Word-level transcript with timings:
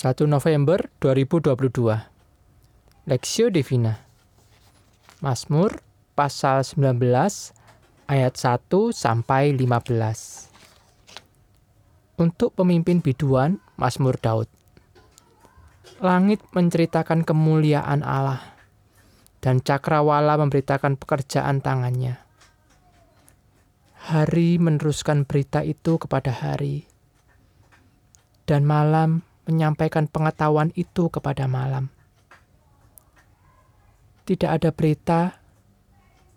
1 0.00 0.16
November 0.24 0.88
2022 1.04 3.04
Lexio 3.04 3.52
Divina. 3.52 4.00
Mazmur 5.20 5.84
pasal 6.16 6.64
19 6.64 6.96
ayat 8.08 8.32
1 8.32 8.64
sampai 8.96 9.52
15 9.52 12.16
Untuk 12.16 12.56
pemimpin 12.56 13.04
biduan 13.04 13.60
Mazmur 13.76 14.16
Daud. 14.16 14.48
Langit 16.00 16.40
menceritakan 16.56 17.20
kemuliaan 17.20 18.00
Allah 18.00 18.56
dan 19.44 19.60
cakrawala 19.60 20.40
memberitakan 20.40 20.96
pekerjaan 20.96 21.60
tangannya. 21.60 22.16
Hari 24.08 24.56
meneruskan 24.56 25.28
berita 25.28 25.60
itu 25.60 26.00
kepada 26.00 26.32
hari 26.32 26.88
dan 28.48 28.64
malam 28.64 29.28
menyampaikan 29.50 30.06
pengetahuan 30.06 30.70
itu 30.78 31.10
kepada 31.10 31.50
malam. 31.50 31.90
Tidak 34.22 34.46
ada 34.46 34.70
berita 34.70 35.42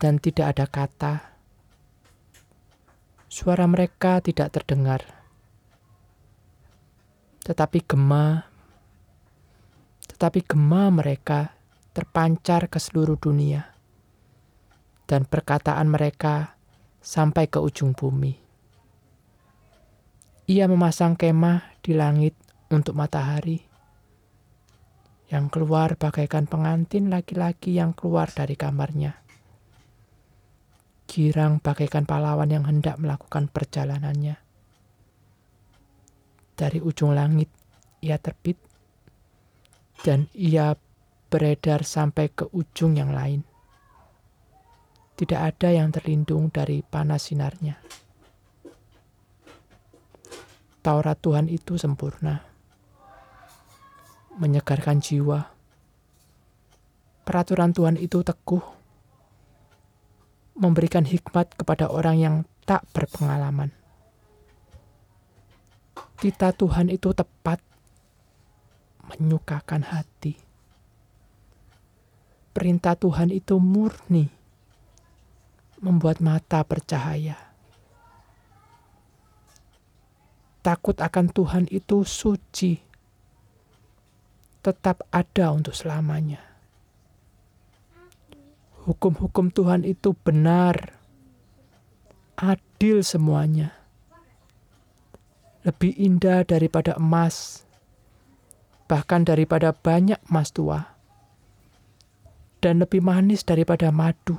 dan 0.00 0.16
tidak 0.16 0.56
ada 0.56 0.64
kata. 0.64 1.14
Suara 3.28 3.68
mereka 3.68 4.24
tidak 4.24 4.56
terdengar, 4.56 5.04
tetapi 7.44 7.84
gema, 7.84 8.48
tetapi 10.08 10.40
gema 10.48 10.88
mereka 10.88 11.52
terpancar 11.92 12.72
ke 12.72 12.80
seluruh 12.80 13.18
dunia, 13.20 13.74
dan 15.04 15.28
perkataan 15.28 15.90
mereka 15.90 16.56
sampai 17.04 17.50
ke 17.50 17.60
ujung 17.60 17.92
bumi. 17.92 18.38
Ia 20.44 20.68
memasang 20.68 21.16
kemah 21.16 21.80
di 21.80 21.96
langit 21.96 22.36
untuk 22.74 22.98
matahari 22.98 23.74
yang 25.34 25.48
keluar 25.48 25.96
bagaikan 25.96 26.44
pengantin 26.44 27.08
laki-laki 27.08 27.74
yang 27.74 27.96
keluar 27.96 28.28
dari 28.28 28.54
kamarnya. 28.54 29.18
Girang 31.10 31.58
bagaikan 31.58 32.04
pahlawan 32.04 32.50
yang 32.50 32.64
hendak 32.68 33.00
melakukan 33.02 33.48
perjalanannya. 33.48 34.36
Dari 36.54 36.78
ujung 36.78 37.18
langit 37.18 37.50
ia 37.98 38.14
terbit 38.20 38.60
dan 40.06 40.30
ia 40.36 40.78
beredar 41.26 41.82
sampai 41.82 42.30
ke 42.30 42.46
ujung 42.54 42.94
yang 42.94 43.10
lain. 43.10 43.42
Tidak 45.14 45.40
ada 45.40 45.70
yang 45.70 45.90
terlindung 45.90 46.50
dari 46.50 46.82
panas 46.82 47.30
sinarnya. 47.30 47.78
Taurat 50.84 51.16
Tuhan 51.18 51.48
itu 51.48 51.74
sempurna 51.74 52.53
menyegarkan 54.38 54.98
jiwa. 54.98 55.50
Peraturan 57.24 57.72
Tuhan 57.72 57.96
itu 57.96 58.20
teguh, 58.20 58.62
memberikan 60.54 61.02
hikmat 61.02 61.56
kepada 61.56 61.88
orang 61.88 62.16
yang 62.20 62.36
tak 62.68 62.84
berpengalaman. 62.92 63.72
Tita 66.20 66.52
Tuhan 66.54 66.88
itu 66.88 67.10
tepat, 67.12 67.60
menyukakan 69.08 69.82
hati. 69.84 70.36
Perintah 72.54 72.94
Tuhan 72.94 73.34
itu 73.34 73.58
murni, 73.58 74.30
membuat 75.82 76.22
mata 76.22 76.62
bercahaya. 76.62 77.34
Takut 80.64 80.96
akan 80.96 81.28
Tuhan 81.28 81.64
itu 81.68 82.06
suci, 82.08 82.80
tetap 84.64 85.04
ada 85.12 85.52
untuk 85.52 85.76
selamanya. 85.76 86.40
Hukum-hukum 88.88 89.52
Tuhan 89.52 89.84
itu 89.84 90.16
benar, 90.16 90.96
adil 92.40 93.04
semuanya, 93.04 93.76
lebih 95.68 95.92
indah 95.96 96.44
daripada 96.44 96.96
emas, 96.96 97.64
bahkan 98.88 99.24
daripada 99.24 99.72
banyak 99.72 100.20
emas 100.28 100.52
tua, 100.52 100.80
dan 102.60 102.80
lebih 102.80 103.00
manis 103.04 103.44
daripada 103.44 103.88
madu, 103.88 104.36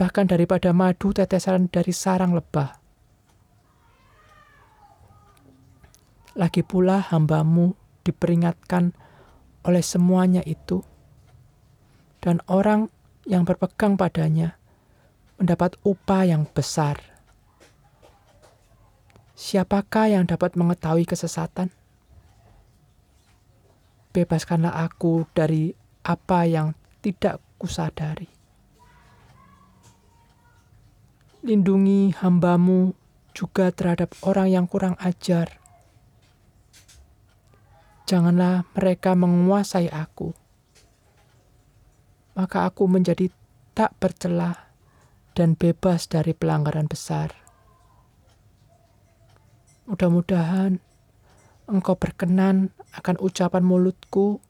bahkan 0.00 0.24
daripada 0.24 0.72
madu 0.72 1.12
tetesan 1.12 1.68
dari 1.68 1.92
sarang 1.92 2.32
lebah. 2.32 2.76
Lagi 6.40 6.64
pula 6.64 7.04
hambamu 7.04 7.79
diperingatkan 8.02 8.96
oleh 9.64 9.84
semuanya 9.84 10.40
itu, 10.48 10.80
dan 12.24 12.40
orang 12.48 12.88
yang 13.28 13.44
berpegang 13.44 14.00
padanya 14.00 14.56
mendapat 15.36 15.76
upah 15.84 16.24
yang 16.24 16.48
besar. 16.48 17.00
Siapakah 19.36 20.12
yang 20.12 20.24
dapat 20.28 20.52
mengetahui 20.56 21.08
kesesatan? 21.08 21.72
Bebaskanlah 24.12 24.84
aku 24.84 25.24
dari 25.32 25.72
apa 26.04 26.44
yang 26.44 26.76
tidak 27.00 27.40
kusadari. 27.56 28.28
Lindungi 31.40 32.12
hambamu 32.20 32.92
juga 33.32 33.72
terhadap 33.72 34.12
orang 34.20 34.52
yang 34.52 34.66
kurang 34.68 34.92
ajar 35.00 35.59
janganlah 38.10 38.66
mereka 38.74 39.14
menguasai 39.14 39.86
aku. 39.86 40.34
Maka 42.34 42.66
aku 42.66 42.90
menjadi 42.90 43.30
tak 43.70 43.94
bercelah 44.02 44.74
dan 45.38 45.54
bebas 45.54 46.10
dari 46.10 46.34
pelanggaran 46.34 46.90
besar. 46.90 47.30
Mudah-mudahan 49.86 50.82
engkau 51.70 51.94
berkenan 51.94 52.74
akan 52.98 53.14
ucapan 53.22 53.62
mulutku 53.62 54.42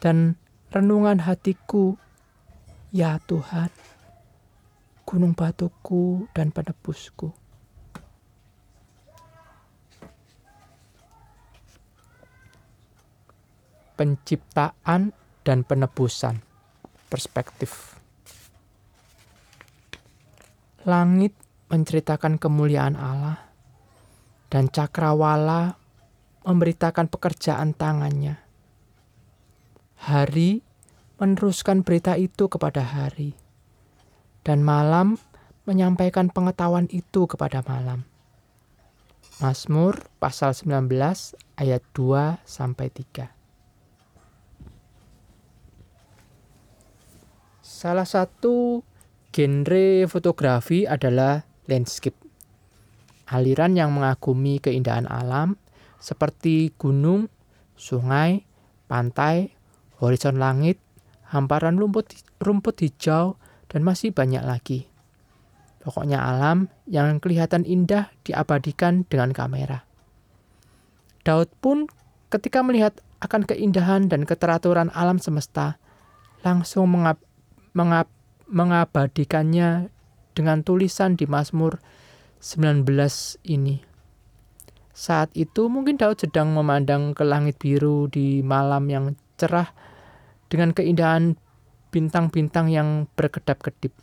dan 0.00 0.40
renungan 0.72 1.20
hatiku, 1.20 2.00
ya 2.96 3.20
Tuhan, 3.28 3.68
gunung 5.04 5.36
batuku 5.36 6.32
dan 6.32 6.48
penebusku. 6.48 7.39
Penciptaan 14.00 15.12
dan 15.44 15.60
penebusan. 15.60 16.40
Perspektif. 17.12 18.00
Langit 20.88 21.36
menceritakan 21.68 22.40
kemuliaan 22.40 22.96
Allah 22.96 23.52
dan 24.48 24.72
cakrawala 24.72 25.76
memberitakan 26.48 27.12
pekerjaan 27.12 27.76
tangannya. 27.76 28.40
Hari 30.00 30.64
meneruskan 31.20 31.84
berita 31.84 32.16
itu 32.16 32.48
kepada 32.48 32.80
hari, 32.80 33.36
dan 34.40 34.64
malam 34.64 35.20
menyampaikan 35.68 36.32
pengetahuan 36.32 36.88
itu 36.88 37.28
kepada 37.28 37.60
malam. 37.68 38.08
Mazmur 39.44 40.00
pasal 40.16 40.56
19 40.56 40.88
ayat 41.60 41.84
2 41.92 42.40
sampai 42.48 42.88
3. 42.88 43.39
Salah 47.80 48.04
satu 48.04 48.84
genre 49.32 50.04
fotografi 50.04 50.84
adalah 50.84 51.48
landscape. 51.64 52.12
Aliran 53.32 53.72
yang 53.72 53.96
mengagumi 53.96 54.60
keindahan 54.60 55.08
alam 55.08 55.56
seperti 55.96 56.76
gunung, 56.76 57.32
sungai, 57.80 58.44
pantai, 58.84 59.56
horizon 59.96 60.36
langit, 60.36 60.76
hamparan 61.32 61.80
rumput, 61.80 62.20
rumput 62.44 62.84
hijau, 62.84 63.40
dan 63.72 63.80
masih 63.80 64.12
banyak 64.12 64.44
lagi. 64.44 64.84
Pokoknya 65.80 66.20
alam 66.20 66.68
yang 66.84 67.16
kelihatan 67.16 67.64
indah 67.64 68.12
diabadikan 68.28 69.08
dengan 69.08 69.32
kamera. 69.32 69.88
Daud 71.24 71.48
pun 71.64 71.88
ketika 72.28 72.60
melihat 72.60 73.00
akan 73.24 73.48
keindahan 73.48 74.12
dan 74.12 74.28
keteraturan 74.28 74.92
alam 74.92 75.16
semesta, 75.16 75.80
langsung 76.44 76.92
mengab 76.92 77.16
mengab 77.72 78.10
mengabadikannya 78.50 79.94
dengan 80.34 80.66
tulisan 80.66 81.14
di 81.14 81.24
Mazmur 81.30 81.78
19 82.42 82.86
ini. 83.46 83.82
Saat 84.90 85.32
itu 85.38 85.72
mungkin 85.72 85.96
Daud 85.96 86.20
sedang 86.20 86.52
memandang 86.52 87.16
ke 87.16 87.24
langit 87.24 87.56
biru 87.56 88.10
di 88.10 88.44
malam 88.44 88.84
yang 88.90 89.04
cerah 89.40 89.72
dengan 90.52 90.76
keindahan 90.76 91.40
bintang-bintang 91.88 92.68
yang 92.68 93.08
berkedap-kedip. 93.16 93.96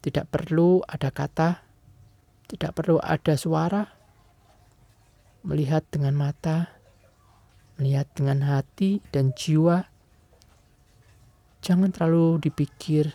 Tidak 0.00 0.26
perlu 0.30 0.80
ada 0.86 1.12
kata, 1.12 1.66
tidak 2.48 2.72
perlu 2.78 3.02
ada 3.02 3.34
suara. 3.34 3.84
melihat 5.40 5.80
dengan 5.88 6.12
mata, 6.12 6.68
melihat 7.80 8.04
dengan 8.12 8.44
hati 8.44 9.00
dan 9.08 9.32
jiwa. 9.32 9.89
Jangan 11.60 11.92
terlalu 11.92 12.40
dipikir, 12.40 13.12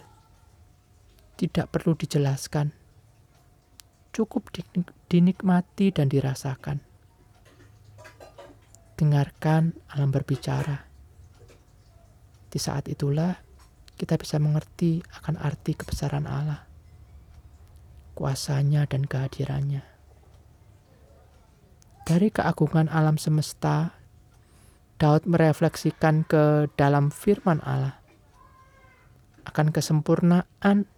tidak 1.33 1.73
perlu 1.73 1.97
dijelaskan. 1.97 2.69
Cukup 4.13 4.53
dinikmati 5.09 5.89
dan 5.89 6.13
dirasakan. 6.13 6.77
Dengarkan 8.95 9.73
alam 9.89 10.13
berbicara. 10.13 10.85
Di 12.47 12.61
saat 12.61 12.85
itulah 12.85 13.33
kita 13.97 14.13
bisa 14.15 14.37
mengerti 14.37 15.01
akan 15.19 15.41
arti 15.41 15.73
kebesaran 15.73 16.29
Allah, 16.29 16.69
kuasanya 18.13 18.85
dan 18.85 19.09
kehadirannya. 19.09 19.81
Dari 22.05 22.29
keagungan 22.29 22.93
alam 22.93 23.17
semesta, 23.17 23.97
Daud 25.01 25.25
merefleksikan 25.25 26.29
ke 26.29 26.69
dalam 26.77 27.09
firman 27.09 27.59
Allah 27.65 28.04
akan 29.45 29.69
kesempurnaan 29.71 30.89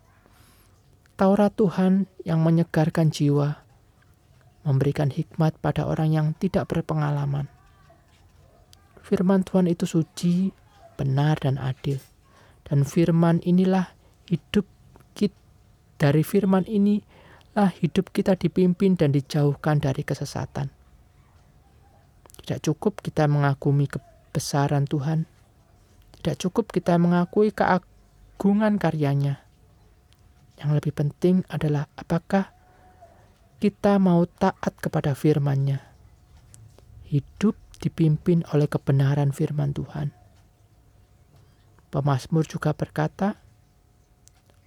Taurat 1.18 1.50
Tuhan 1.50 2.06
yang 2.30 2.46
menyegarkan 2.46 3.10
jiwa, 3.10 3.66
memberikan 4.62 5.10
hikmat 5.10 5.58
pada 5.58 5.90
orang 5.90 6.14
yang 6.14 6.28
tidak 6.38 6.70
berpengalaman. 6.70 7.50
Firman 9.02 9.42
Tuhan 9.42 9.66
itu 9.66 9.90
suci, 9.90 10.54
benar, 10.94 11.42
dan 11.42 11.58
adil. 11.58 11.98
Dan 12.62 12.86
firman 12.86 13.42
inilah 13.42 13.98
hidup 14.30 14.70
kita. 15.18 15.34
Dari 15.98 16.22
firman 16.22 16.70
inilah 16.70 17.74
hidup 17.82 18.14
kita 18.14 18.38
dipimpin 18.38 18.94
dan 18.94 19.10
dijauhkan 19.10 19.82
dari 19.82 20.06
kesesatan. 20.06 20.70
Tidak 22.46 22.62
cukup 22.62 23.02
kita 23.02 23.26
mengagumi 23.26 23.90
kebesaran 23.90 24.86
Tuhan. 24.86 25.26
Tidak 26.22 26.38
cukup 26.46 26.70
kita 26.70 27.02
mengakui 27.02 27.50
keagungan 28.38 28.78
karyanya 28.78 29.42
yang 30.62 30.70
lebih 30.78 30.94
penting 30.94 31.42
adalah 31.50 31.90
apakah 31.98 32.54
kita 33.58 33.98
mau 33.98 34.30
taat 34.30 34.78
kepada 34.78 35.18
firman-Nya. 35.18 35.82
Hidup 37.10 37.58
dipimpin 37.82 38.46
oleh 38.54 38.70
kebenaran 38.70 39.34
firman 39.34 39.74
Tuhan. 39.74 40.14
Pemasmur 41.90 42.46
juga 42.46 42.78
berkata, 42.78 43.42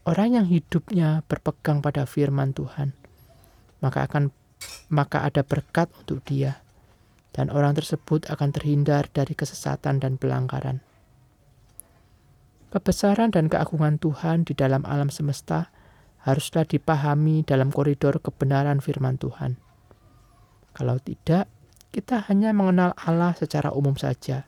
orang 0.02 0.42
yang 0.42 0.46
hidupnya 0.50 1.22
berpegang 1.30 1.78
pada 1.78 2.10
firman 2.10 2.50
Tuhan, 2.50 2.90
maka 3.78 4.10
akan 4.10 4.34
maka 4.90 5.22
ada 5.22 5.46
berkat 5.46 5.86
untuk 6.02 6.26
dia 6.26 6.58
dan 7.30 7.54
orang 7.54 7.78
tersebut 7.78 8.26
akan 8.34 8.50
terhindar 8.50 9.06
dari 9.14 9.38
kesesatan 9.38 10.02
dan 10.02 10.18
pelanggaran. 10.18 10.82
Kebesaran 12.70 13.34
dan 13.34 13.50
keagungan 13.50 13.98
Tuhan 13.98 14.46
di 14.46 14.54
dalam 14.54 14.86
alam 14.86 15.10
semesta 15.10 15.74
haruslah 16.22 16.62
dipahami 16.62 17.42
dalam 17.42 17.74
koridor 17.74 18.22
kebenaran 18.22 18.78
firman 18.78 19.18
Tuhan. 19.18 19.58
Kalau 20.78 21.02
tidak, 21.02 21.50
kita 21.90 22.22
hanya 22.30 22.54
mengenal 22.54 22.94
Allah 22.94 23.34
secara 23.34 23.74
umum 23.74 23.98
saja, 23.98 24.46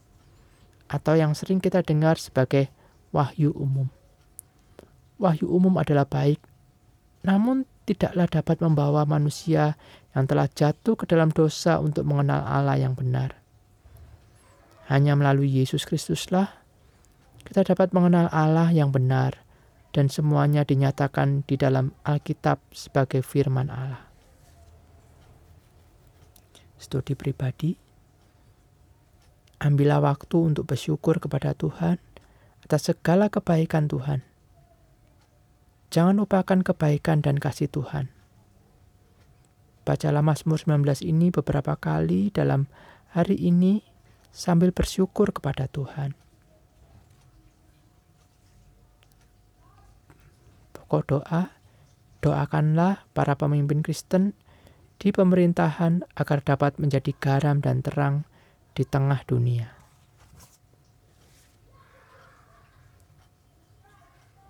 atau 0.87 1.19
yang 1.19 1.35
sering 1.35 1.59
kita 1.59 1.83
dengar 1.83 2.15
sebagai 2.15 2.71
wahyu 3.11 3.51
umum. 3.59 3.91
Wahyu 5.19 5.51
umum 5.51 5.75
adalah 5.83 6.07
baik, 6.07 6.39
namun 7.27 7.67
tidaklah 7.91 8.31
dapat 8.31 8.63
membawa 8.63 9.03
manusia 9.03 9.75
yang 10.15 10.31
telah 10.31 10.47
jatuh 10.47 10.95
ke 10.95 11.11
dalam 11.11 11.35
dosa 11.35 11.83
untuk 11.83 12.07
mengenal 12.07 12.47
Allah 12.47 12.79
yang 12.79 12.95
benar. 12.95 13.43
Hanya 14.87 15.19
melalui 15.19 15.51
Yesus 15.51 15.83
Kristuslah 15.83 16.62
kita 17.53 17.77
dapat 17.77 17.93
mengenal 17.93 18.33
Allah 18.33 18.73
yang 18.73 18.97
benar 18.97 19.37
dan 19.93 20.09
semuanya 20.09 20.65
dinyatakan 20.65 21.45
di 21.45 21.61
dalam 21.61 21.93
Alkitab 22.01 22.65
sebagai 22.73 23.21
firman 23.21 23.69
Allah. 23.69 24.09
Studi 26.81 27.13
pribadi, 27.13 27.77
ambillah 29.61 30.01
waktu 30.01 30.33
untuk 30.41 30.65
bersyukur 30.65 31.21
kepada 31.21 31.53
Tuhan 31.53 32.01
atas 32.65 32.89
segala 32.89 33.29
kebaikan 33.29 33.85
Tuhan. 33.85 34.25
Jangan 35.93 36.25
lupakan 36.25 36.65
kebaikan 36.65 37.21
dan 37.21 37.37
kasih 37.37 37.69
Tuhan. 37.69 38.09
Bacalah 39.85 40.25
Mazmur 40.25 40.57
19 40.57 41.05
ini 41.05 41.29
beberapa 41.29 41.77
kali 41.77 42.33
dalam 42.33 42.65
hari 43.13 43.37
ini 43.37 43.85
sambil 44.33 44.73
bersyukur 44.73 45.37
kepada 45.37 45.69
Tuhan. 45.69 46.17
Pokok 50.93 51.25
doa, 51.25 51.49
doakanlah 52.21 53.09
para 53.17 53.33
pemimpin 53.33 53.81
Kristen 53.81 54.37
di 55.01 55.09
pemerintahan 55.09 56.05
agar 56.13 56.45
dapat 56.45 56.77
menjadi 56.77 57.17
garam 57.17 57.65
dan 57.65 57.81
terang 57.81 58.29
di 58.77 58.85
tengah 58.85 59.25
dunia. 59.25 59.82